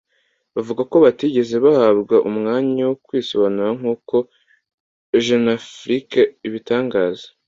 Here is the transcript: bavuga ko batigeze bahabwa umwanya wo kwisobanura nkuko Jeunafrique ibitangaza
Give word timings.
bavuga 0.55 0.81
ko 0.91 0.95
batigeze 1.05 1.55
bahabwa 1.65 2.15
umwanya 2.29 2.81
wo 2.89 2.95
kwisobanura 3.05 3.71
nkuko 3.79 4.15
Jeunafrique 5.23 6.21
ibitangaza 6.49 7.27